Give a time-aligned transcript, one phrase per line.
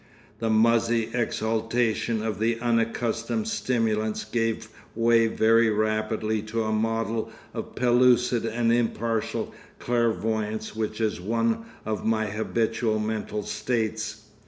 [0.39, 7.75] The muzzy exaltation of the unaccustomed stimulants gave way very rapidly to a model of
[7.75, 14.23] pellucid and impartial clairvoyance which is one of my habitual mental states.